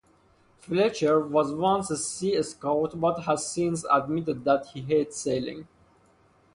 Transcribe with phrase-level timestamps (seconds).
[0.57, 5.67] Fletcher was once a sea scout but has since admitted that he hates sailing.